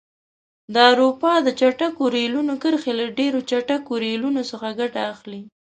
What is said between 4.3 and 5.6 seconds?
څخه ګټه اخلي.